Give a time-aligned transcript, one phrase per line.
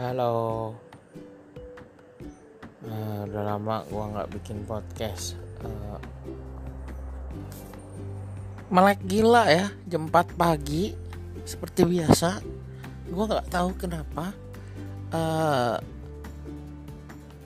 [0.00, 0.72] Halo.
[2.80, 5.36] Uh, udah lama gua nggak bikin podcast.
[5.60, 6.00] Uh,
[8.72, 10.96] melek gila ya jam 4 pagi
[11.44, 12.40] seperti biasa.
[13.12, 14.32] Gua nggak tahu kenapa.
[15.12, 15.76] Uh,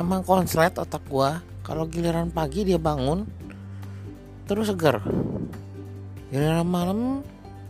[0.00, 3.28] emang konslet otak gua kalau giliran pagi dia bangun
[4.48, 5.04] terus seger.
[6.32, 7.20] Giliran malam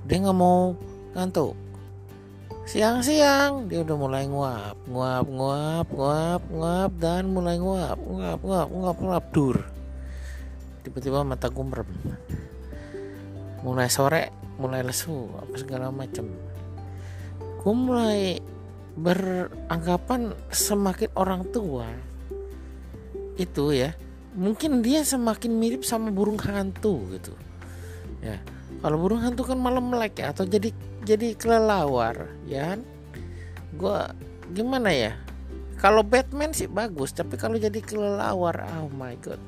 [0.06, 0.78] dia nggak mau
[1.18, 1.67] ngantuk
[2.68, 8.96] siang-siang dia udah mulai nguap nguap nguap nguap nguap dan mulai nguap nguap nguap nguap
[9.00, 9.56] nguap dur.
[10.84, 11.88] Tiba-tiba mata merem.
[13.64, 16.28] Mulai sore mulai lesu apa segala macam
[17.58, 18.36] gue mulai
[19.00, 21.88] beranggapan semakin orang tua.
[23.40, 23.96] Itu ya
[24.36, 27.32] mungkin dia semakin mirip sama burung hantu gitu.
[28.20, 28.36] Ya
[28.84, 30.68] kalau burung hantu kan malam melek ya atau jadi
[31.08, 32.80] jadi kelelawar ya kan?
[33.80, 33.98] Gue
[34.52, 35.16] gimana ya?
[35.80, 39.40] Kalau Batman sih bagus tapi kalau jadi kelelawar oh my god.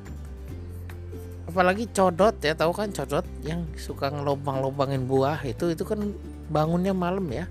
[1.44, 3.26] Apalagi codot ya tahu kan codot?
[3.44, 6.16] Yang suka ngelobang-lobangin buah itu itu kan
[6.48, 7.44] bangunnya malam ya.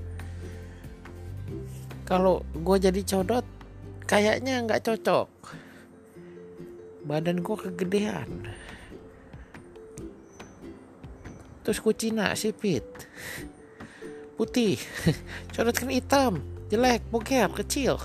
[2.10, 3.46] Kalau gue jadi codot
[4.10, 5.30] kayaknya nggak cocok.
[7.06, 8.30] Badan gue kegedean.
[11.62, 12.88] Terus kucina sipit
[14.40, 14.80] putih.
[15.52, 16.34] Coret kan hitam
[16.72, 18.00] jelek boker kecil.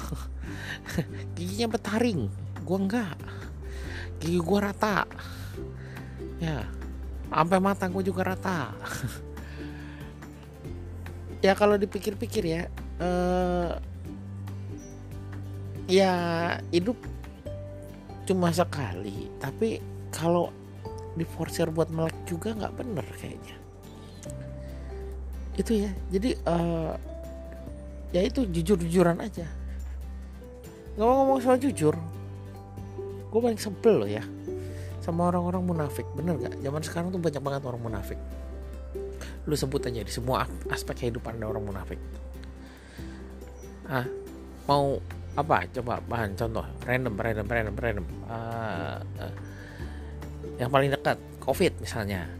[1.39, 2.27] Giginya betaring
[2.67, 3.19] gua enggak.
[4.19, 5.07] Gigi gua rata.
[6.43, 6.67] Ya
[7.31, 8.75] sampai mata gua juga rata.
[11.45, 12.73] Ya kalau dipikir-pikir ya
[13.05, 13.71] eh,
[15.85, 16.15] ya
[16.73, 16.97] hidup
[18.25, 19.29] cuma sekali.
[19.37, 19.77] Tapi
[20.09, 20.49] kalau
[21.21, 23.64] diforsir buat melek juga nggak bener kayaknya
[25.55, 25.91] itu ya.
[26.11, 26.95] Jadi uh,
[28.15, 29.47] ya itu jujur-jujuran aja.
[30.95, 31.95] Ngomong-ngomong soal jujur
[33.35, 34.23] gue paling sebel loh ya
[35.03, 36.07] sama orang-orang munafik.
[36.15, 38.19] Bener gak zaman sekarang tuh banyak banget orang munafik.
[39.51, 41.99] Lu sebut aja di semua aspek kehidupan ada orang munafik.
[43.91, 44.07] Ah
[44.71, 45.03] mau
[45.35, 45.67] apa?
[45.75, 46.63] Coba bahan contoh.
[46.87, 48.07] Random random random random.
[48.31, 49.35] Uh, uh,
[50.63, 52.31] yang paling dekat covid misalnya.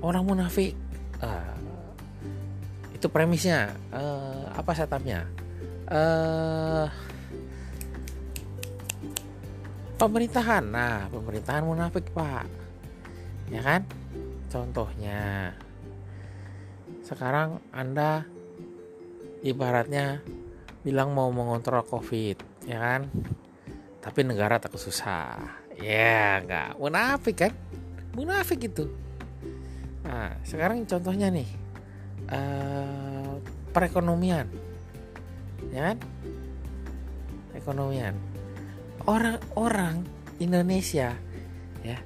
[0.00, 0.72] Orang munafik.
[1.20, 1.60] Uh,
[3.00, 3.72] itu premisnya.
[3.88, 5.24] Uh, apa setupnya?
[5.88, 6.84] Uh,
[9.96, 10.60] pemerintahan.
[10.68, 12.44] Nah pemerintahan munafik pak.
[13.48, 13.88] Ya kan?
[14.52, 15.56] Contohnya
[17.00, 18.28] sekarang anda
[19.40, 20.20] ibaratnya
[20.84, 22.36] bilang mau mengontrol covid
[22.68, 23.08] ya kan?
[24.04, 25.40] Tapi negara tak susah.
[25.80, 26.76] Ya nggak.
[26.76, 27.52] Munafik kan?
[28.12, 28.92] Munafik itu.
[30.04, 31.59] Nah sekarang contohnya nih
[32.30, 33.38] uh,
[33.74, 34.46] perekonomian.
[35.70, 35.98] Ya kan?
[37.52, 38.14] Perekonomian.
[39.04, 40.06] Orang-orang
[40.40, 41.14] Indonesia
[41.84, 41.98] ya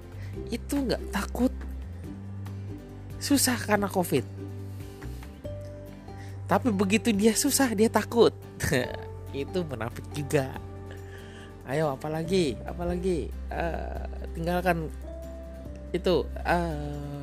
[0.51, 1.53] itu nggak takut.
[3.23, 4.27] Susah karena covid.
[6.45, 8.37] Tapi begitu dia susah dia takut.
[9.33, 10.53] Itu menafik juga.
[11.65, 12.53] Ayo apalagi?
[12.69, 13.33] Apalagi?
[13.49, 14.05] Uh,
[14.37, 14.93] tinggalkan
[15.95, 17.23] itu uh,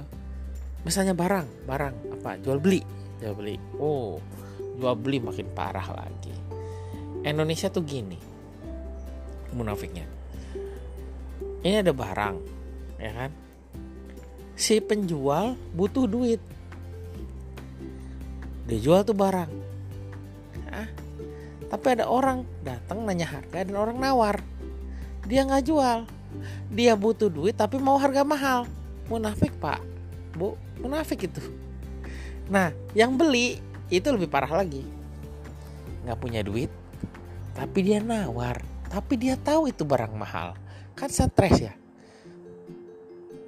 [0.81, 2.41] misalnya barang barang apa?
[2.41, 2.81] Jual beli
[3.21, 3.55] jual beli.
[3.77, 4.17] Oh
[4.81, 6.33] jual beli makin parah lagi.
[7.21, 8.17] Indonesia tuh gini
[9.53, 10.09] munafiknya.
[11.61, 12.35] Ini ada barang
[12.97, 13.31] ya kan?
[14.57, 16.41] Si penjual butuh duit.
[18.65, 19.51] Dia jual tuh barang.
[20.71, 20.89] Ah,
[21.69, 24.41] tapi ada orang datang nanya harga dan orang nawar.
[25.29, 26.09] Dia nggak jual.
[26.73, 28.65] Dia butuh duit tapi mau harga mahal.
[29.11, 29.90] Munafik pak
[30.41, 31.41] bu munafik itu.
[32.49, 33.61] Nah yang beli
[33.93, 34.81] itu lebih parah lagi.
[36.01, 36.73] Nggak punya duit
[37.53, 38.63] tapi dia nawar.
[38.91, 40.57] Tapi dia tahu itu barang mahal.
[40.97, 41.73] Kan stres ya.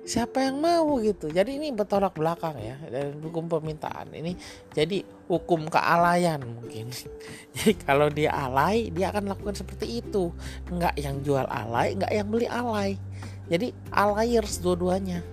[0.04, 1.32] Siapa yang mau gitu?
[1.32, 4.36] Jadi ini bertolak belakang ya dari hukum permintaan ini.
[4.76, 6.92] Jadi hukum kealayan mungkin.
[7.56, 10.32] Jadi kalau dia alay dia akan lakukan seperti itu.
[10.68, 13.00] Nggak yang jual alay nggak yang beli alay.
[13.48, 15.33] Jadi alayers dua-duanya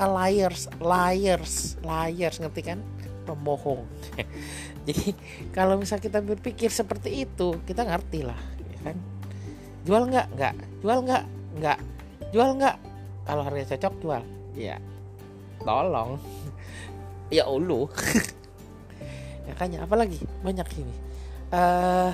[0.00, 2.78] liars liars liars ngerti kan?
[3.22, 3.86] Pembohong.
[4.86, 5.14] Jadi
[5.54, 8.38] kalau misal kita berpikir seperti itu kita ngerti lah
[8.72, 8.96] ya kan?
[9.82, 10.26] Jual nggak?
[10.34, 10.54] Nggak.
[10.82, 11.24] Jual nggak?
[11.58, 11.78] Nggak.
[12.32, 12.76] Jual nggak?
[13.22, 14.24] Kalau harga cocok jual.
[14.52, 14.76] Ya
[15.64, 16.20] tolong.
[17.32, 17.88] Ya ulu
[19.48, 20.20] ya kan apalagi?
[20.44, 20.94] Banyak ini.
[21.52, 22.12] Uh,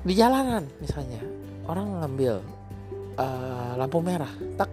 [0.00, 1.20] di jalanan misalnya
[1.68, 2.40] orang ngambil
[3.20, 4.70] uh, lampu merah tak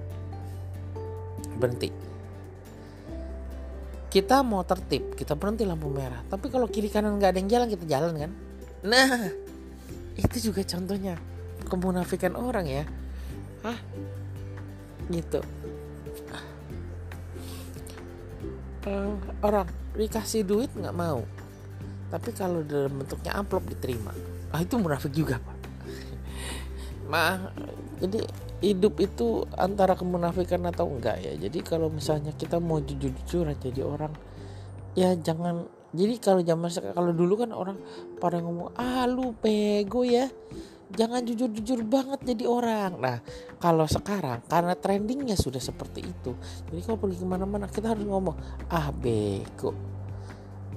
[1.58, 1.90] berhenti.
[4.08, 6.24] Kita mau tertib kita berhenti lampu merah.
[6.30, 8.32] Tapi kalau kiri kanan nggak ada yang jalan kita jalan kan?
[8.86, 9.30] Nah
[10.16, 11.18] itu juga contohnya.
[11.68, 12.84] Kemunafikan orang ya.
[13.66, 13.76] Hah?
[15.12, 15.40] gitu.
[18.88, 21.24] Uh, orang dikasih duit nggak mau.
[22.08, 24.16] Tapi kalau dalam bentuknya amplop diterima.
[24.52, 25.58] Ah itu munafik juga pak.
[27.12, 27.52] Mah
[28.00, 28.24] jadi
[28.58, 31.34] hidup itu antara kemunafikan atau enggak ya.
[31.38, 34.14] Jadi kalau misalnya kita mau jujur-jujur jadi orang
[34.98, 37.78] ya jangan jadi kalau zaman kalau dulu kan orang
[38.18, 40.26] pada ngomong ah lu pego ya
[40.90, 42.98] jangan jujur-jujur banget jadi orang.
[42.98, 43.18] Nah
[43.62, 46.34] kalau sekarang karena trendingnya sudah seperti itu
[46.74, 48.36] jadi kalau pergi ke mana-mana kita harus ngomong
[48.74, 49.78] ah bego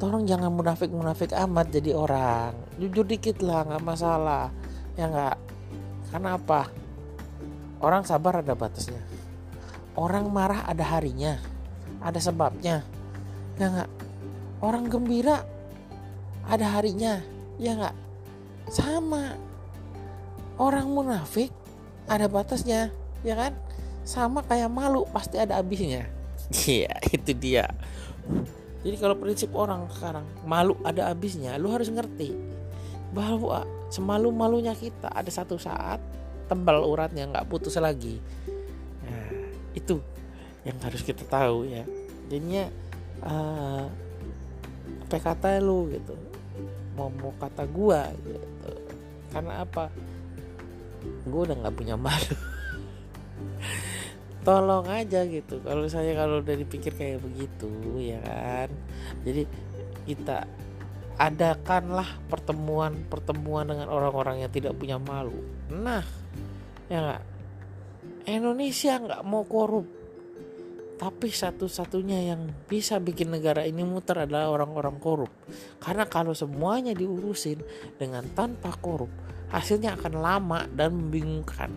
[0.01, 4.49] tolong jangan munafik-munafik amat jadi orang jujur dikit lah nggak masalah
[4.97, 5.37] ya nggak?
[6.11, 6.80] Karena apa
[7.81, 9.01] orang sabar ada batasnya.
[9.97, 11.41] Orang marah ada harinya
[12.01, 12.85] ada sebabnya.
[13.61, 13.91] Ya nggak?
[14.61, 15.45] Orang gembira
[16.49, 17.21] ada harinya
[17.61, 17.97] ya nggak?
[18.73, 19.37] Sama.
[20.61, 21.53] Orang munafik
[22.09, 22.93] ada batasnya
[23.25, 23.53] ya kan?
[24.05, 26.09] Sama kayak malu pasti ada habisnya.
[26.51, 27.71] Iya itu dia.
[28.83, 32.35] Jadi kalau prinsip orang sekarang malu ada habisnya lu harus ngerti
[33.15, 33.63] bahwa
[33.93, 36.03] semalu malunya kita ada satu saat
[36.51, 38.19] tebal uratnya nggak putus lagi.
[39.07, 39.31] Nah
[39.79, 40.03] itu
[40.67, 41.87] yang harus kita tahu ya.
[42.27, 42.67] Jadinya
[43.23, 43.87] uh,
[45.07, 46.19] apa kata lu gitu?
[46.99, 48.71] Mau mau kata gua gitu.
[49.31, 49.95] Karena apa?
[51.23, 52.35] Gue udah nggak punya malu.
[54.47, 55.63] Tolong aja gitu.
[55.63, 57.71] Kalau saya kalau udah dipikir kayak begitu
[58.03, 58.69] ya kan?
[59.23, 59.47] Jadi
[60.11, 60.51] kita
[61.21, 65.37] adakanlah pertemuan-pertemuan dengan orang-orang yang tidak punya malu.
[65.69, 66.01] Nah
[66.89, 67.23] ya nggak?
[68.25, 69.85] Indonesia nggak mau korup.
[70.97, 75.33] Tapi satu-satunya yang bisa bikin negara ini muter adalah orang-orang korup.
[75.77, 77.61] Karena kalau semuanya diurusin
[78.01, 79.13] dengan tanpa korup
[79.53, 81.69] hasilnya akan lama dan membingungkan.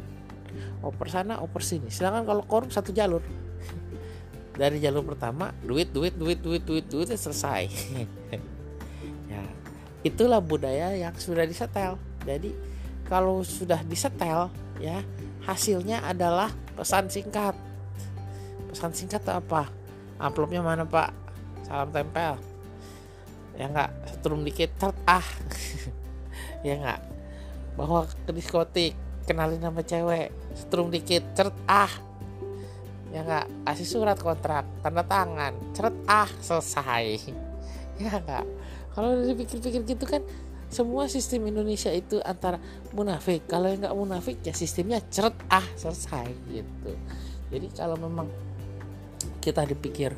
[0.83, 1.91] Oper sana oper sini.
[1.91, 3.23] Sedangkan kalau korup satu jalur.
[4.59, 7.67] Dari jalur pertama duit duit duit duit duit duit selesai
[9.33, 9.43] ya.
[10.03, 11.95] Itulah budaya yang sudah disetel.
[12.27, 12.51] Jadi
[13.07, 14.99] kalau sudah disetel ya
[15.47, 17.55] hasilnya adalah pesan singkat.
[18.71, 19.71] Pesan singkat apa?
[20.19, 21.11] Amplopnya mana pak?
[21.63, 22.35] Salam tempel.
[23.55, 23.89] Ya nggak?
[24.11, 24.71] Setrum dikit
[25.07, 25.23] ah.
[26.67, 26.99] Ya nggak?
[27.79, 28.93] Bahwa ke diskotik
[29.23, 30.35] kenalin nama cewek.
[30.55, 31.91] Setrum dikit ceret ah.
[33.13, 33.45] Ya nggak?
[33.71, 36.29] Kasih surat kontrak tanda tangan ceret ah.
[36.43, 37.05] Selesai.
[37.93, 38.62] Ya nggak
[38.93, 40.21] kalau dipikir-pikir gitu kan
[40.73, 42.57] semua sistem Indonesia itu antara
[42.97, 43.45] munafik.
[43.45, 46.91] Kalau yang nggak munafik ya sistemnya ceret ah selesai gitu.
[47.53, 48.25] Jadi kalau memang
[49.37, 50.17] kita dipikir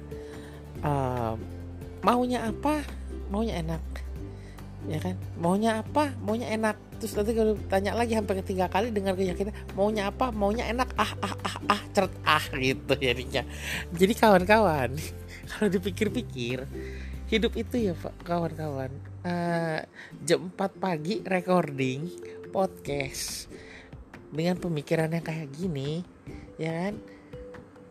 [0.79, 1.35] uh,
[1.99, 2.87] maunya apa
[3.27, 3.83] maunya enak.
[4.87, 5.19] Ya kan?
[5.35, 6.79] Maunya apa maunya enak.
[7.03, 11.11] Terus nanti kalau tanya lagi sampai ketiga kali dengar keyakinan maunya apa maunya enak ah
[11.19, 13.43] ah ah ah cert ah gitu jadinya.
[13.91, 14.95] Jadi kawan-kawan
[15.51, 16.63] kalau dipikir-pikir
[17.25, 18.93] hidup itu ya pak kawan-kawan.
[19.25, 19.81] Uh,
[20.21, 22.05] jam 4 pagi recording
[22.53, 23.49] podcast
[24.29, 26.05] dengan pemikiran yang kayak gini
[26.61, 26.93] ya kan?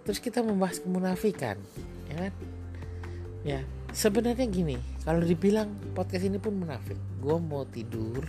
[0.07, 1.59] Terus kita membahas kemunafikan
[2.07, 2.33] ya kan?
[3.43, 3.61] Ya
[3.91, 6.99] sebenarnya gini kalau dibilang podcast ini pun munafik.
[7.19, 8.23] Gue mau tidur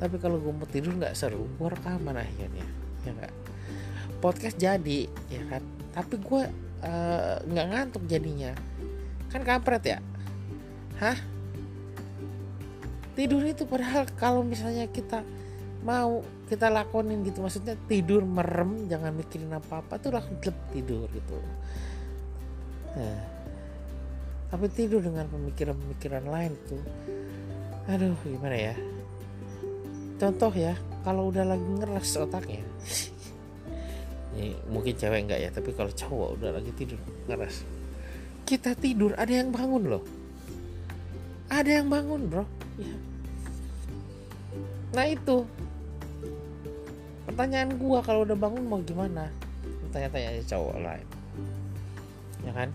[0.00, 2.64] tapi kalau gue mau tidur nggak seru gue rekaman akhirnya
[3.04, 3.34] ya gak?
[4.24, 5.62] podcast jadi ya kan?
[5.92, 6.42] Tapi gue
[6.80, 8.56] uh, nggak ngantuk jadinya.
[9.28, 10.00] Kan kampret ya
[11.00, 11.18] hah?
[13.16, 15.24] Tidur itu padahal kalau misalnya kita
[15.80, 20.36] mau kita lakonin gitu maksudnya tidur merem jangan mikirin apa apa tuh langsung
[20.70, 21.36] tidur gitu.
[22.96, 23.40] Nah
[24.50, 26.82] tapi tidur dengan pemikiran-pemikiran lain tuh
[27.86, 28.74] aduh gimana ya?
[30.20, 32.60] Contoh ya kalau udah lagi ngeres otaknya
[34.36, 37.64] ini mungkin cewek enggak ya tapi kalau cowok udah lagi tidur ngeres
[38.44, 40.04] kita tidur ada yang bangun loh
[41.50, 42.44] ada yang bangun bro
[42.78, 42.94] ya.
[44.94, 45.44] nah itu
[47.26, 49.28] pertanyaan gua kalau udah bangun mau gimana
[49.90, 51.06] tanya-tanya cowok lain
[52.46, 52.70] ya kan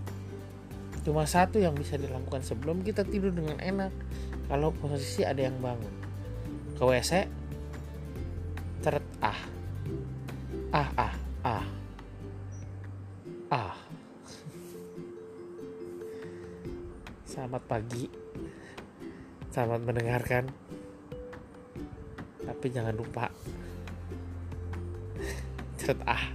[1.05, 3.93] Cuma satu yang bisa dilakukan sebelum kita tidur dengan enak.
[4.49, 5.93] Kalau posisi ada yang bangun.
[6.73, 7.29] Ke WC.
[8.81, 9.39] Teret ah.
[10.73, 11.13] Ah ah
[11.45, 11.65] ah.
[13.53, 13.77] Ah.
[17.29, 18.24] Selamat pagi.
[19.55, 20.51] Selamat mendengarkan.
[22.43, 23.31] Tapi jangan lupa.
[25.79, 26.34] Teret ah.